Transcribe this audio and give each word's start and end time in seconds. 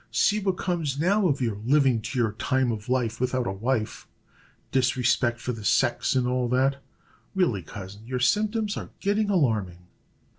See 0.09 0.39
what 0.39 0.57
comes, 0.57 0.99
now, 0.99 1.27
of 1.27 1.41
your 1.41 1.57
living 1.63 2.01
to 2.01 2.17
your 2.17 2.31
time 2.31 2.71
of 2.71 2.89
life 2.89 3.19
without 3.21 3.45
a 3.45 3.51
wife 3.51 4.07
disrespect 4.71 5.39
for 5.39 5.51
the 5.51 5.63
sex, 5.63 6.15
and 6.15 6.25
all 6.27 6.47
that. 6.49 6.81
Really, 7.35 7.61
cousin, 7.61 8.07
your 8.07 8.19
symptoms 8.19 8.75
are 8.75 8.89
getting 8.99 9.29
alarming." 9.29 9.85